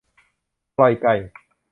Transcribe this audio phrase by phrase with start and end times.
[0.77, 1.15] ปล่อยไก่